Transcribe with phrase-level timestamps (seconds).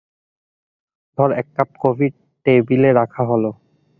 [1.17, 2.07] ধর এক cup coffee
[2.45, 3.43] টেবিলে রাখা হল।